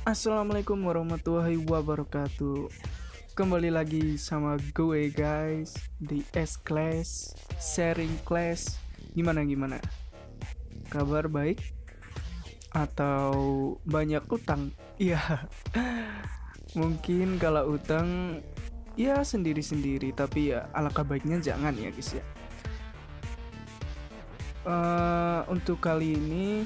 [0.00, 2.72] Assalamualaikum warahmatullahi wabarakatuh
[3.36, 8.80] Kembali lagi sama gue guys Di S Class Sharing Class
[9.12, 9.76] Gimana gimana?
[10.88, 11.60] Kabar baik?
[12.72, 14.72] Atau banyak utang?
[14.96, 15.20] Iya
[16.72, 18.40] Mungkin kalau utang
[18.96, 22.24] Ya sendiri-sendiri Tapi ya alangkah baiknya jangan ya guys ya
[24.64, 26.64] uh, Untuk kali ini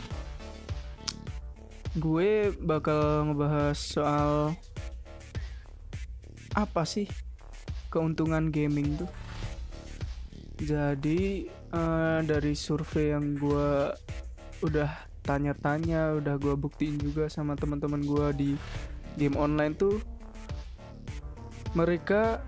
[1.95, 4.59] gue bakal ngebahas soal
[6.55, 7.07] apa sih
[7.91, 9.11] keuntungan gaming tuh.
[10.59, 13.91] Jadi uh, dari survei yang gue
[14.63, 14.91] udah
[15.23, 18.51] tanya-tanya, udah gue buktiin juga sama teman-teman gue di
[19.19, 19.99] game online tuh,
[21.79, 22.43] mereka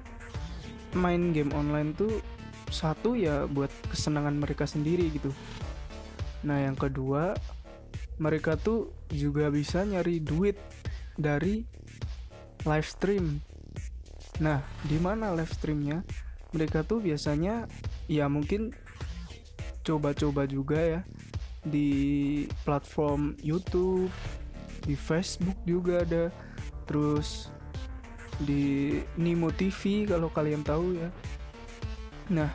[0.94, 2.22] main game online tuh
[2.70, 5.30] satu ya buat kesenangan mereka sendiri gitu.
[6.46, 7.34] Nah yang kedua
[8.16, 10.56] mereka tuh juga bisa nyari duit
[11.16, 11.64] dari
[12.64, 13.40] live stream.
[14.40, 16.04] Nah, di mana live streamnya?
[16.52, 17.68] Mereka tuh biasanya
[18.08, 18.72] ya mungkin
[19.86, 21.00] coba-coba juga ya
[21.66, 21.90] di
[22.62, 24.10] platform YouTube,
[24.86, 26.24] di Facebook juga ada,
[26.86, 27.50] terus
[28.42, 31.10] di Nimo TV kalau kalian tahu ya.
[32.30, 32.50] Nah,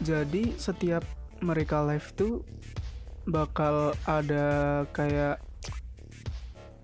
[0.00, 1.04] jadi setiap
[1.42, 2.46] mereka live tuh
[3.26, 5.38] bakal ada kayak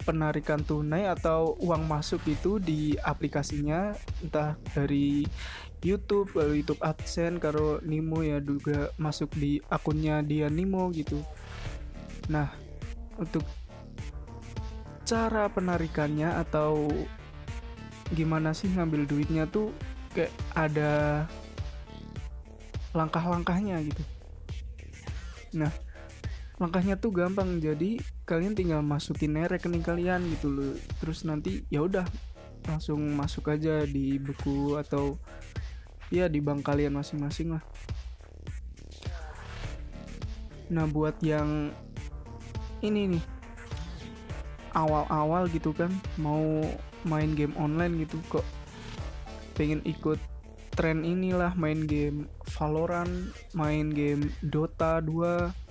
[0.07, 3.93] penarikan tunai atau uang masuk itu di aplikasinya
[4.25, 5.29] entah dari
[5.85, 11.21] YouTube, lalu YouTube AdSense, karo Nimo ya juga masuk di akunnya dia Nimo gitu.
[12.33, 12.51] Nah,
[13.21, 13.45] untuk
[15.05, 16.89] cara penarikannya atau
[18.17, 19.71] gimana sih ngambil duitnya tuh
[20.17, 21.25] kayak ada
[22.97, 24.03] langkah-langkahnya gitu.
[25.57, 25.73] Nah,
[26.59, 30.75] langkahnya tuh gampang jadi kalian tinggal masukin rekening kalian gitu loh.
[30.99, 32.05] Terus nanti ya udah
[32.67, 35.15] langsung masuk aja di buku atau
[36.11, 37.63] ya di bank kalian masing-masing lah.
[40.69, 41.71] Nah buat yang
[42.83, 43.25] ini nih
[44.75, 46.67] awal-awal gitu kan mau
[47.07, 48.45] main game online gitu kok.
[49.55, 50.19] Pengen ikut
[50.75, 55.68] tren inilah main game Valorant main game Dota 2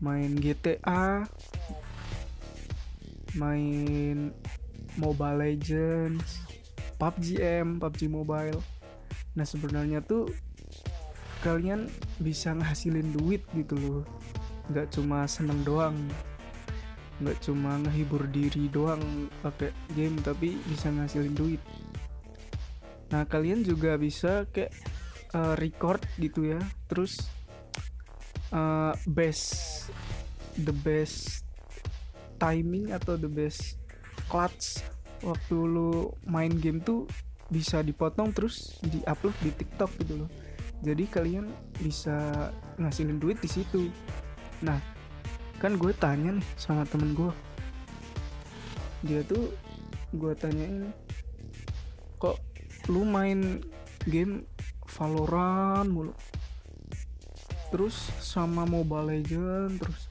[0.00, 1.28] main GTA
[3.38, 4.34] main
[4.98, 6.42] Mobile Legends.
[7.00, 8.60] PUBG M PUBG Mobile.
[9.38, 10.28] Nah sebenarnya tuh
[11.40, 11.88] kalian
[12.20, 14.02] bisa ngasilin duit gitu loh.
[14.68, 15.96] Nggak cuma seneng doang.
[17.24, 19.00] Nggak cuma ngehibur diri doang
[19.40, 21.62] pakai game tapi bisa ngasilin duit.
[23.10, 24.76] Nah kalian juga bisa kayak
[25.32, 26.60] uh, record gitu ya.
[26.84, 27.24] Terus
[28.54, 29.88] uh, best
[30.58, 31.46] the best
[32.40, 33.78] timing atau the best
[34.26, 34.82] clutch
[35.20, 37.04] waktu lu main game tuh
[37.50, 40.30] bisa dipotong terus diupload di TikTok gitu loh.
[40.80, 42.48] Jadi kalian bisa
[42.80, 43.92] ngasilin duit di situ.
[44.64, 44.80] Nah,
[45.60, 47.32] kan gue tanya nih sama temen gue.
[49.04, 49.52] Dia tuh
[50.16, 50.90] gue tanyain
[52.18, 52.40] kok
[52.90, 53.62] lu main
[54.10, 54.42] game
[54.90, 56.10] Valorant mulu
[57.70, 60.10] terus sama Mobile Legend terus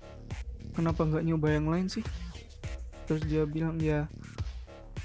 [0.73, 2.03] kenapa nggak nyoba yang lain sih?
[3.05, 4.07] Terus dia bilang ya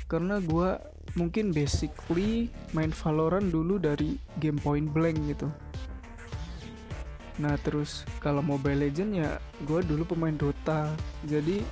[0.06, 0.78] karena gue
[1.18, 5.48] mungkin basically main Valorant dulu dari game Point Blank gitu.
[7.42, 9.30] Nah terus kalau Mobile Legend ya
[9.66, 10.92] gue dulu pemain Dota.
[11.26, 11.64] Jadi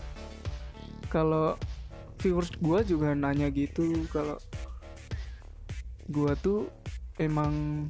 [1.06, 1.54] kalau
[2.18, 4.38] viewers gue juga nanya gitu kalau
[6.10, 6.66] gue tuh
[7.20, 7.86] emang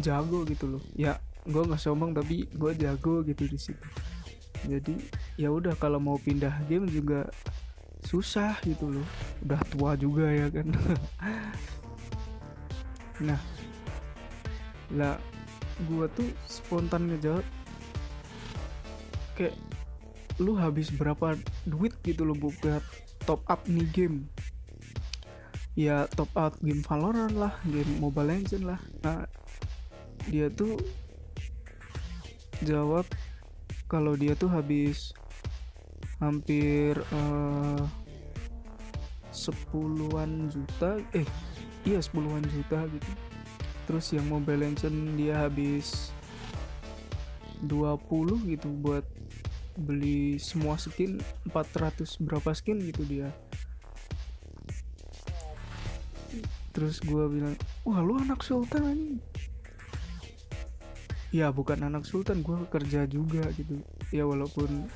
[0.00, 0.82] jago gitu loh.
[0.96, 3.86] Ya gue nggak sombong tapi gue jago gitu di situ.
[4.62, 4.94] Jadi
[5.34, 7.26] ya udah kalau mau pindah game juga
[8.06, 9.08] susah gitu loh.
[9.42, 10.68] Udah tua juga ya kan.
[13.22, 13.38] Nah
[14.92, 15.16] lah
[15.88, 17.46] gue tuh spontan ngejawab
[19.38, 19.56] kayak
[20.36, 22.82] lu habis berapa duit gitu loh buat
[23.24, 24.26] top up nih game?
[25.78, 28.80] Ya top up game Valorant lah game Mobile Legends lah.
[29.00, 29.24] Nah
[30.28, 30.76] dia tuh
[32.62, 33.06] jawab
[33.90, 35.12] kalau dia tuh habis
[36.22, 37.82] hampir uh,
[39.34, 41.26] sepuluhan juta eh
[41.82, 43.10] iya sepuluhan juta gitu.
[43.90, 46.14] Terus yang Mobile Legends dia habis
[47.66, 47.98] 20
[48.54, 49.02] gitu buat
[49.74, 51.18] beli semua skin
[51.50, 53.34] 400 berapa skin gitu dia.
[56.72, 59.31] Terus gue bilang wah lu anak sultan ini
[61.32, 63.80] ya bukan anak sultan gue kerja juga gitu.
[64.12, 64.86] Ya walaupun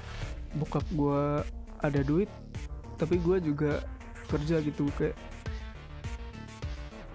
[0.60, 1.42] bokap gue
[1.80, 2.28] ada duit
[2.96, 3.84] tapi gue juga
[4.28, 5.16] kerja gitu kayak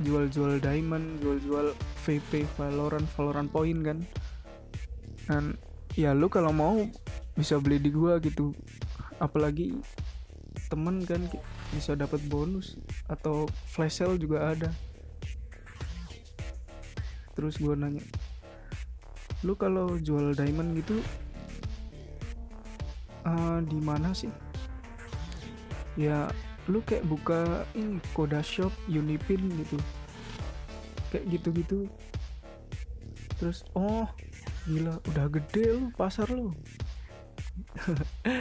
[0.01, 3.97] jual-jual diamond jual-jual VP Valorant Valorant point kan.
[5.29, 5.56] Dan
[5.94, 6.81] ya lu kalau mau
[7.38, 8.51] bisa beli di gua gitu.
[9.21, 9.77] Apalagi
[10.67, 11.21] temen kan
[11.71, 12.75] bisa dapat bonus
[13.07, 14.69] atau flash sale juga ada.
[17.38, 18.03] Terus gua nanya
[19.41, 21.01] lu kalau jual diamond gitu
[23.25, 24.29] uh, di mana sih?
[25.97, 26.29] Ya
[26.69, 29.77] lu kayak buka ini Koda Shop Unipin gitu.
[31.09, 31.89] Kayak gitu-gitu.
[33.41, 34.05] Terus oh
[34.69, 36.53] gila udah gede lu pasar lu.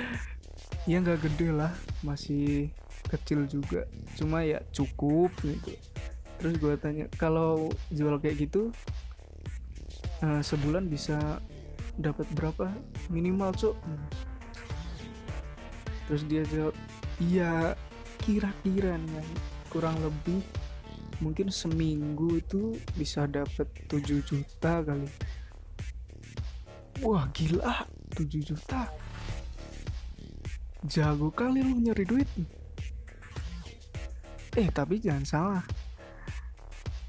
[0.88, 2.72] Ya nggak gede lah masih
[3.12, 3.84] kecil juga.
[4.16, 5.76] Cuma ya cukup gitu.
[6.40, 8.72] Terus gue tanya kalau jual kayak gitu
[10.24, 11.40] uh, sebulan bisa
[11.96, 12.72] dapat berapa?
[13.12, 13.76] Minimal cuk.
[16.08, 16.74] Terus dia jawab
[17.22, 17.78] iya
[18.20, 19.28] kira-kira nih
[19.70, 20.42] kurang lebih
[21.20, 25.08] mungkin seminggu itu bisa dapat 7 juta kali.
[27.04, 27.86] Wah gila.
[28.16, 28.90] 7 juta?
[30.88, 32.28] Jago kali lu nyari duit.
[34.58, 35.64] Eh tapi jangan salah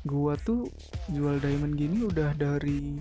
[0.06, 0.66] gua tuh
[1.14, 2.98] jual diamond gini udah dari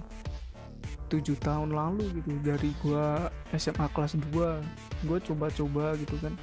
[1.10, 6.36] 7 tahun lalu gitu dari gua SMA kelas 2 gua coba-coba gitu kan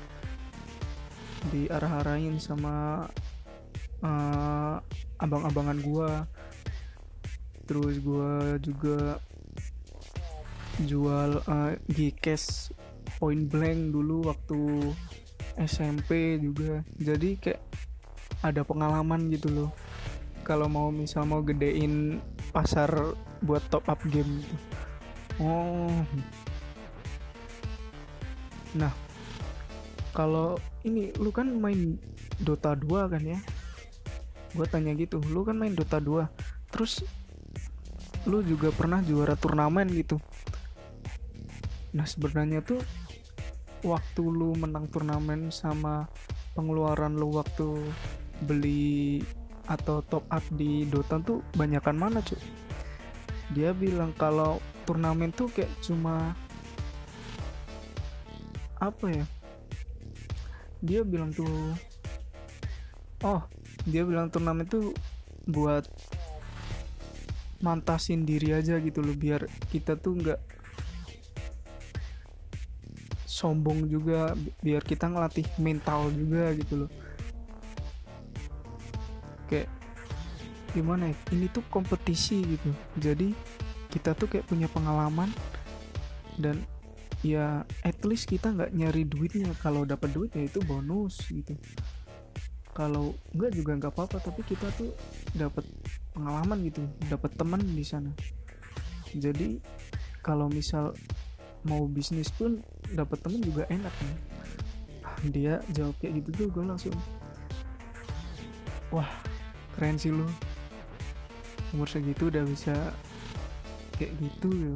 [1.54, 3.06] diarah-arahin sama
[4.02, 4.76] uh,
[5.22, 6.12] abang-abangan gua.
[7.68, 9.20] Terus gua juga
[10.84, 12.72] jual uh, Gcash
[13.20, 14.60] point blank dulu waktu
[15.58, 16.84] SMP juga.
[17.00, 17.62] Jadi kayak
[18.46, 19.70] ada pengalaman gitu loh
[20.48, 22.24] kalau mau misal mau gedein
[22.56, 22.88] pasar
[23.44, 24.56] buat top up game gitu.
[25.44, 25.92] Oh.
[28.80, 28.96] Nah
[30.16, 30.56] kalau
[30.88, 32.00] ini lu kan main
[32.40, 33.44] Dota 2 kan ya?
[34.56, 37.04] Gue tanya gitu lu kan main Dota 2 terus
[38.24, 40.16] lu juga pernah juara turnamen gitu.
[41.92, 42.80] Nah sebenarnya tuh
[43.84, 46.08] waktu lu menang turnamen sama
[46.56, 47.68] pengeluaran lu waktu
[48.48, 49.22] beli
[49.68, 52.40] atau top up di Dota tuh banyakan mana cuy?
[53.52, 56.36] Dia bilang kalau turnamen tuh kayak cuma
[58.80, 59.26] apa ya?
[60.80, 61.76] Dia bilang tuh
[63.26, 63.42] oh
[63.88, 64.92] dia bilang turnamen tuh
[65.48, 65.88] buat
[67.64, 70.40] mantasin diri aja gitu loh biar kita tuh nggak
[73.26, 76.92] sombong juga biar kita ngelatih mental juga gitu loh
[79.48, 79.68] kayak
[80.76, 82.72] gimana ya ini tuh kompetisi gitu.
[83.00, 83.34] Jadi
[83.90, 85.32] kita tuh kayak punya pengalaman
[86.38, 86.62] dan
[87.26, 89.52] ya at least kita nggak nyari duitnya.
[89.64, 91.58] Kalau dapat duit ya itu bonus gitu.
[92.78, 94.94] Kalau enggak juga nggak apa-apa tapi kita tuh
[95.34, 95.66] dapat
[96.14, 98.14] pengalaman gitu dapat teman di sana.
[99.18, 99.58] Jadi
[100.22, 100.94] kalau misal
[101.66, 102.62] mau bisnis pun
[102.94, 104.18] dapat temen juga enak nih
[105.34, 106.96] dia jawab kayak gitu tuh gue langsung
[108.94, 109.10] wah
[109.78, 110.26] keren sih lu.
[111.72, 112.74] Umur segitu udah bisa
[114.02, 114.76] kayak gitu ya.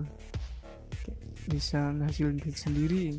[1.49, 3.17] Bisa ngasilin duit sendiri.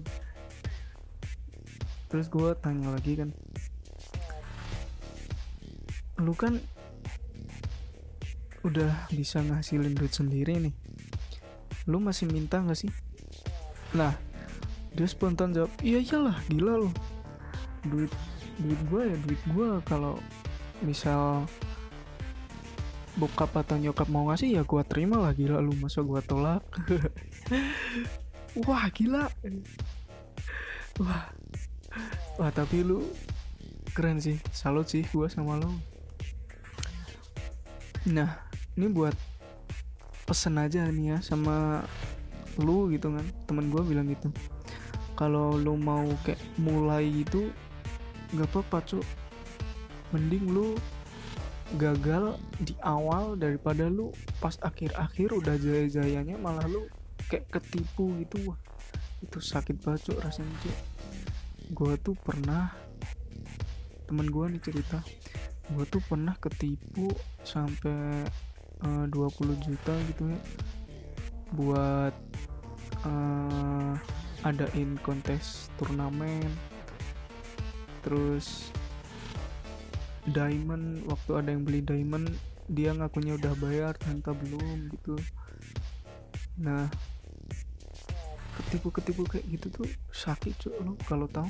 [2.06, 3.34] Terus gue tanya lagi kan
[6.22, 6.54] lu kan
[8.62, 10.74] udah bisa ngasilin duit sendiri nih.
[11.90, 12.94] Lu masih minta gak sih?
[13.98, 14.14] Nah
[14.92, 16.90] dia spontan jawab iya iyalah gila lo
[17.88, 18.12] duit
[18.60, 20.20] duit gue ya duit gue kalau
[20.84, 21.48] misal
[23.16, 26.64] bokap atau nyokap mau ngasih ya gue terima lah gila lu masa gue tolak?
[28.68, 29.28] Wah gila.
[31.00, 31.28] Wah.
[32.40, 33.04] Wah tapi lu
[33.92, 34.40] keren sih.
[34.52, 35.72] Salut sih gue sama lo
[38.02, 38.34] nah
[38.74, 39.14] ini buat
[40.26, 41.86] pesen aja nih ya sama
[42.58, 43.26] lu gitu kan.
[43.44, 44.32] Temen gue bilang gitu.
[45.12, 47.52] Kalau lu mau kayak mulai itu
[48.32, 49.04] gak apa-apa cuk.
[50.10, 50.74] Mending lu
[51.80, 56.88] gagal di awal daripada lu pas akhir-akhir udah jaya-jayanya malah lu
[57.30, 58.52] kayak ketipu gitu.
[58.52, 58.58] Wah
[59.22, 60.78] itu sakit cuk rasanya cuk.
[61.72, 62.74] Gue tuh pernah
[64.04, 65.00] temen gue nih cerita
[65.72, 67.08] gue tuh pernah ketipu
[67.46, 68.28] sampai
[68.84, 70.40] uh, 20 juta gitu ya
[71.56, 72.14] buat
[73.08, 73.94] uh,
[74.42, 76.48] adain kontes turnamen.
[78.02, 78.74] Terus
[80.30, 82.30] diamond waktu ada yang beli diamond
[82.70, 85.18] dia ngakunya udah bayar ternyata belum gitu.
[86.62, 86.86] Nah
[88.52, 91.48] ketipu-ketipu kayak gitu tuh sakit cuy lo kalau tahu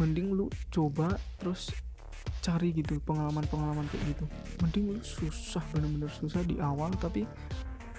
[0.00, 1.70] mending lu coba terus
[2.40, 4.24] cari gitu pengalaman-pengalaman kayak gitu.
[4.64, 7.28] Mending lu susah bener-bener susah di awal tapi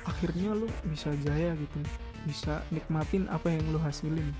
[0.05, 1.79] akhirnya lu bisa jaya gitu
[2.25, 4.33] bisa nikmatin apa yang lu hasilin.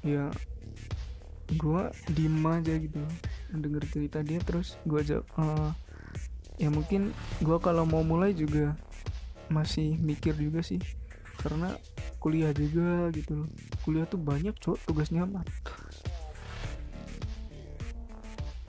[0.00, 0.32] Ya
[1.56, 3.00] gua diem aja gitu.
[3.54, 5.72] Denger cerita dia terus gua aja uh,
[6.60, 8.76] ya mungkin gua kalau mau mulai juga
[9.48, 10.82] masih mikir juga sih.
[11.38, 11.72] Karena
[12.18, 13.48] kuliah juga gitu loh.
[13.86, 15.48] Kuliah tuh banyak cok tugasnya amat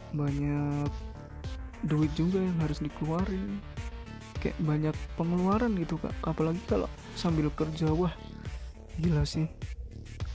[0.10, 0.90] banyak
[1.86, 3.62] duit juga yang harus dikeluarin.
[4.42, 6.16] Kayak banyak pengeluaran gitu kak.
[6.26, 8.16] Apalagi kalau sambil kerja wah
[9.00, 9.48] gila sih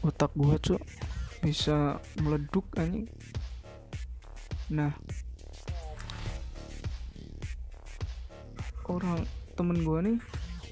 [0.04, 0.80] otak gua cok
[1.44, 3.04] bisa meleduk anjing.
[4.72, 4.96] Nah.
[8.88, 10.16] Orang temen gua nih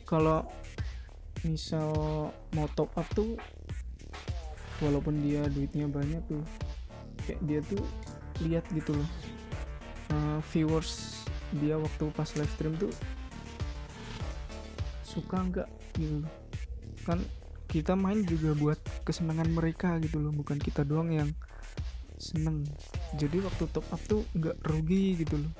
[0.09, 0.49] kalau
[1.45, 1.93] misal
[2.57, 3.37] mau top up tuh
[4.81, 6.45] walaupun dia duitnya banyak tuh
[7.25, 7.85] kayak dia tuh
[8.41, 9.11] lihat gitu loh.
[10.13, 11.25] Uh, viewers
[11.61, 12.93] dia waktu pas live stream tuh
[15.05, 15.69] suka nggak
[16.01, 16.25] gitu
[17.05, 17.21] kan
[17.69, 21.31] kita main juga buat kesenangan mereka gitu loh bukan kita doang yang
[22.23, 22.63] seneng.
[23.19, 25.53] Jadi waktu top up tuh nggak rugi gitu loh.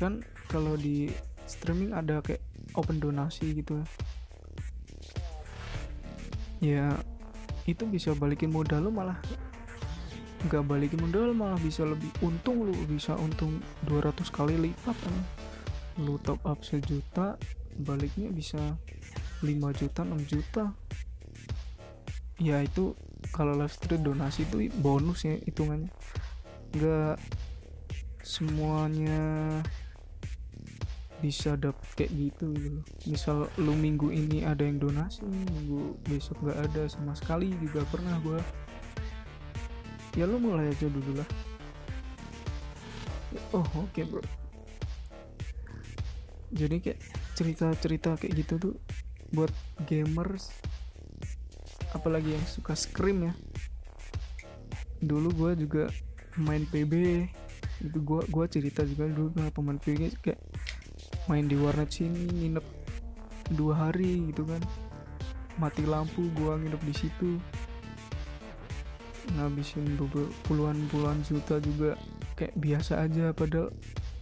[0.00, 1.12] Kan kalau di
[1.44, 2.40] streaming ada kayak
[2.72, 3.84] open donasi gitu.
[6.64, 6.96] Ya
[7.68, 9.20] itu bisa balikin modal lo malah.
[10.48, 14.96] Nggak balikin modal malah bisa lebih untung lu bisa untung 200 kali lipat.
[14.96, 15.16] Kan
[16.00, 17.36] lu top up sejuta
[17.84, 18.80] baliknya bisa
[19.44, 20.64] 5 juta 6 juta
[22.40, 22.96] ya itu
[23.30, 25.92] kalau live stream donasi itu bonus ya hitungannya.
[26.72, 27.16] Nggak
[28.22, 29.22] semuanya
[31.22, 36.58] bisa dapet kayak gitu gitu misal lu minggu ini ada yang donasi minggu besok nggak
[36.66, 38.42] ada sama sekali juga pernah gua.
[40.18, 41.28] Ya lu mulai aja dulu lah.
[43.54, 44.20] Oh oke okay, bro.
[46.52, 47.00] Jadi kayak
[47.32, 48.74] cerita-cerita kayak gitu tuh
[49.32, 49.48] buat
[49.88, 50.52] gamers
[51.92, 53.32] apalagi yang suka scream ya.
[55.02, 55.84] Dulu gue juga
[56.40, 56.92] main PB
[57.82, 60.40] itu gue gua cerita juga dulu nah, pemain PB kayak
[61.26, 62.66] main di warnet sini nginep
[63.54, 64.62] dua hari gitu kan.
[65.60, 67.30] Mati lampu gue nginep di situ.
[69.38, 69.98] Ngabisin
[70.48, 71.94] puluhan puluhan juta juga
[72.34, 73.70] kayak biasa aja padahal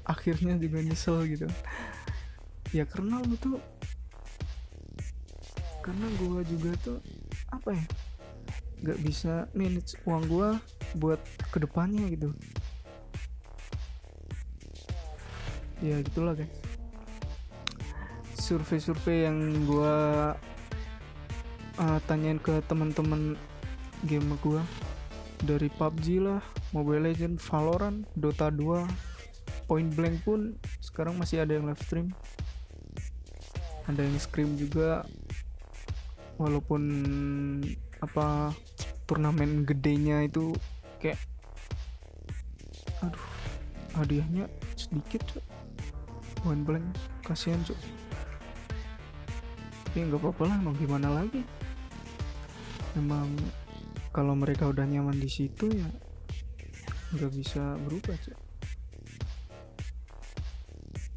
[0.04, 1.46] akhirnya juga nyesel gitu.
[2.74, 3.58] Ya karena lu tuh
[5.80, 7.00] karena gua juga tuh
[7.50, 7.84] apa ya?
[8.80, 10.48] Nggak bisa manage uang gua
[10.96, 11.20] buat
[11.52, 12.32] ke depannya gitu.
[15.84, 16.50] Ya gitulah guys.
[18.40, 19.94] Survei-survei yang gua
[21.78, 23.36] uh, tanyain ke teman-teman
[24.08, 24.64] game gua.
[25.40, 26.44] Dari PUBG lah,
[26.76, 28.84] Mobile Legend, Valorant, Dota 2,
[29.64, 30.52] Point Blank pun.
[30.84, 32.12] Sekarang masih ada yang live stream.
[33.88, 35.08] Ada yang scream juga
[36.40, 36.82] walaupun
[38.00, 38.56] apa
[39.04, 40.56] turnamen gedenya itu
[40.96, 41.20] kayak
[43.04, 43.28] aduh
[44.00, 45.44] hadiahnya sedikit cok
[46.40, 46.88] point blank.
[47.20, 47.76] Kasihan cok
[49.90, 51.42] tapi nggak apa-apa lah mau gimana lagi.
[52.94, 53.26] Emang
[54.10, 55.86] kalau mereka udah nyaman di situ ya
[57.10, 58.38] nggak bisa berubah cek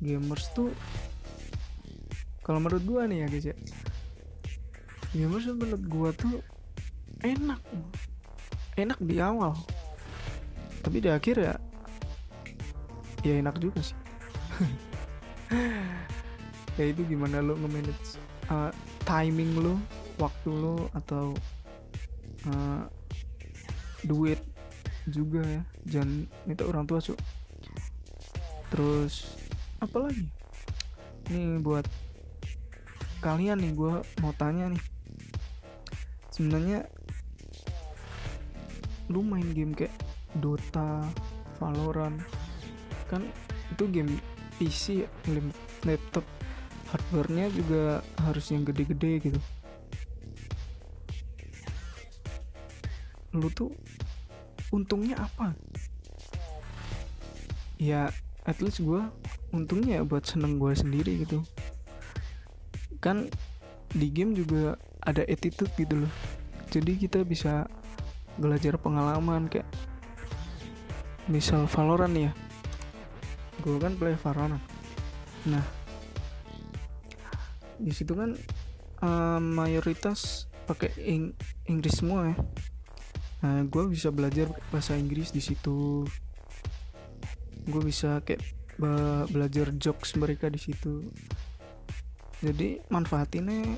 [0.01, 0.73] gamers tuh
[2.41, 3.55] kalau menurut gua nih ya guys ya
[5.13, 6.41] gamers menurut gua tuh
[7.21, 7.61] enak
[8.75, 9.53] enak di awal.
[10.83, 11.55] Tapi di akhir ya
[13.23, 13.97] ya enak juga sih.
[16.73, 18.17] Ya itu gimana lo nge-manage
[18.49, 18.73] uh,
[19.05, 19.77] timing lo
[20.17, 21.37] waktu lo atau
[22.49, 22.81] uh,
[24.01, 24.41] duit
[25.05, 25.61] juga ya.
[25.85, 27.13] Jangan minta orang tua cuk.
[28.73, 29.37] Terus
[29.77, 30.25] apa lagi?
[31.29, 31.85] Nih buat
[33.21, 33.93] kalian nih gue
[34.25, 34.81] mau tanya nih
[36.43, 36.83] sebenarnya
[39.07, 39.95] lu main game kayak
[40.43, 41.07] Dota,
[41.55, 42.19] Valorant
[43.07, 43.23] kan
[43.71, 44.19] itu game
[44.59, 45.07] PC
[45.87, 46.27] laptop.
[46.91, 49.39] Hardwarenya juga harus yang gede-gede gitu.
[53.31, 53.71] Lu tuh
[54.75, 55.55] untungnya apa?
[57.79, 58.11] Ya
[58.43, 58.99] at least gue
[59.55, 61.39] untungnya ya buat seneng gue sendiri gitu.
[62.99, 63.31] Kan
[63.95, 66.13] di game juga ada attitude gitu loh
[66.73, 67.69] jadi kita bisa
[68.41, 69.69] belajar pengalaman kayak
[71.29, 72.31] misal Valorant ya.
[73.61, 74.57] Gue kan play Valorant.
[75.45, 75.61] Nah
[77.77, 78.33] di situ kan
[79.05, 81.37] uh, mayoritas pakai ing
[81.69, 82.35] Inggris semua ya.
[83.45, 86.09] Nah gue bisa belajar bahasa Inggris di situ.
[87.69, 88.41] Gue bisa kayak
[88.81, 88.89] be
[89.29, 91.05] belajar jokes mereka di situ.
[92.41, 93.77] Jadi manfaatinnya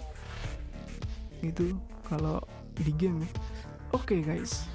[1.44, 1.76] itu
[2.08, 2.40] kalau
[2.80, 3.30] di game ya.
[3.96, 4.68] Oke okay, guys.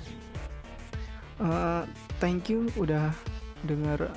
[1.40, 1.88] Uh,
[2.20, 3.12] thank you udah
[3.64, 4.12] dengar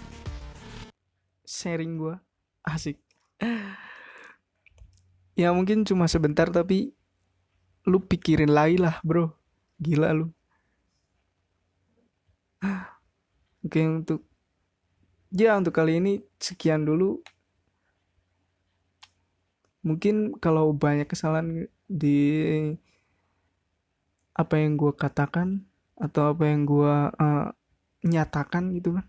[1.44, 2.16] sharing gue
[2.68, 3.00] asik.
[5.34, 6.94] Ya mungkin cuma sebentar tapi
[7.84, 9.34] lu pikirin lagi lah bro.
[9.82, 10.28] Gila lu.
[13.64, 14.28] Oke untuk
[15.32, 17.20] ya untuk kali ini sekian dulu.
[19.84, 22.20] Mungkin kalau banyak kesalahan di
[24.34, 25.62] apa yang gue katakan
[25.94, 27.48] atau apa yang gue uh,
[28.02, 29.06] nyatakan gitu kan.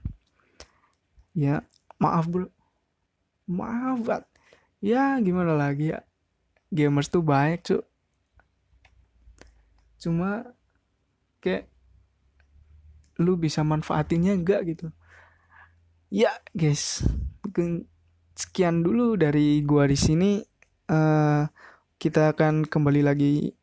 [1.33, 1.65] Ya
[1.97, 2.53] maaf bro.
[3.49, 4.25] Maaf banget
[4.85, 6.05] ya gimana lagi ya?
[6.69, 7.83] Gamers tuh banyak cuy
[10.05, 10.45] cuma
[11.41, 11.65] kayak
[13.17, 14.93] lu bisa manfaatinnya enggak gitu?
[16.13, 17.01] Ya guys
[17.41, 17.89] mungkin
[18.37, 20.45] sekian dulu dari gua di sini.
[20.85, 21.49] Uh,
[21.97, 23.57] kita akan kembali lagi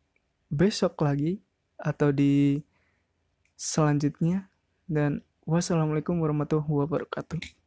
[0.50, 1.38] besok lagi
[1.82, 2.62] atau di
[3.58, 4.48] selanjutnya.
[4.86, 7.61] Dan wassalamualaikum warahmatullahi wabarakatuh